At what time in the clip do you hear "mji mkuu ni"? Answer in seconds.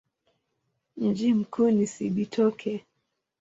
0.97-1.87